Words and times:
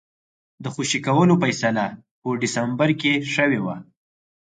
د 0.63 0.65
خوشي 0.73 0.99
کولو 1.07 1.33
فیصله 1.43 1.85
په 2.21 2.29
ډسمبر 2.41 2.89
کې 3.01 3.13
شوې 3.35 3.59
وه. 3.65 3.75